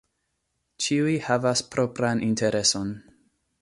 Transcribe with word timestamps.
Ĉiuj 0.85 1.13
havas 1.27 1.63
propran 1.77 2.27
intereson. 2.33 2.95